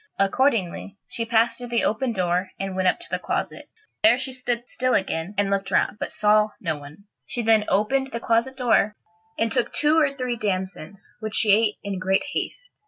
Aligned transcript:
Accordingly, 0.17 0.97
she 1.07 1.25
passed 1.25 1.59
through 1.59 1.67
the 1.67 1.83
open 1.83 2.11
door 2.11 2.49
and 2.59 2.75
went 2.75 2.87
up 2.87 2.99
to 3.01 3.09
the 3.11 3.19
closet. 3.19 3.69
There 4.01 4.17
she 4.17 4.33
stood 4.33 4.67
still 4.67 4.95
again, 4.95 5.35
and 5.37 5.51
looked 5.51 5.69
round, 5.69 5.99
but 5.99 6.11
saw 6.11 6.49
no 6.59 6.75
one. 6.75 7.03
She 7.27 7.43
then 7.43 7.65
opened 7.67 8.07
the 8.07 8.19
closet 8.19 8.57
door, 8.57 8.95
and 9.37 9.51
took 9.51 9.71
two 9.71 9.99
or 9.99 10.11
three 10.17 10.37
damsons, 10.37 11.07
which 11.19 11.35
she 11.35 11.51
ate 11.53 11.75
in 11.83 11.99
great 11.99 12.23
haste. 12.33 12.73